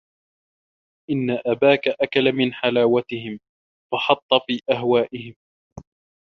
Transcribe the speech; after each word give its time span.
إنَّ 1.11 1.29
أَبَاك 1.45 1.87
أَكَلَ 1.87 2.31
مِنْ 2.33 2.53
حَلَاوَتِهِمْ، 2.53 3.39
فَحَطَّ 3.93 4.27
فِي 4.47 4.59
أَهْوَائِهِمْ 4.71 5.33